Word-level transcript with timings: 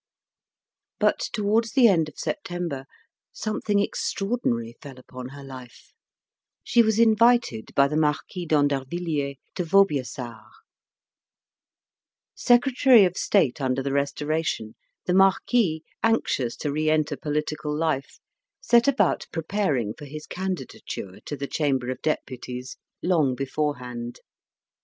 But 0.99 1.19
towards 1.31 1.73
the 1.73 1.87
end 1.87 2.09
of 2.09 2.17
September 2.17 2.85
something 3.31 3.77
extraordinary 3.79 4.73
fell 4.81 4.97
upon 4.97 5.29
her 5.29 5.43
life; 5.43 5.93
she 6.63 6.81
was 6.81 6.97
invited 6.97 7.67
by 7.75 7.87
the 7.87 7.97
Marquis 7.97 8.47
d'Andervilliers 8.47 9.35
to 9.53 9.63
Vaubyessard. 9.63 10.41
Secretary 12.33 13.05
of 13.05 13.15
State 13.15 13.61
under 13.61 13.83
the 13.83 13.93
Restoration, 13.93 14.73
the 15.05 15.13
Marquis, 15.13 15.83
anxious 16.01 16.55
to 16.55 16.71
re 16.71 16.89
enter 16.89 17.15
political 17.15 17.71
life, 17.77 18.17
set 18.59 18.87
about 18.87 19.27
preparing 19.31 19.93
for 19.93 20.05
his 20.05 20.25
candidature 20.25 21.19
to 21.27 21.37
the 21.37 21.45
Chamber 21.47 21.91
of 21.91 22.01
Deputies 22.01 22.75
long 23.03 23.35
beforehand. 23.35 24.19